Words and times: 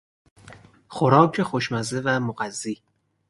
خوراک 0.87 1.41
خوشمزه 1.43 2.01
و 2.05 2.19
مغذی 2.19 2.81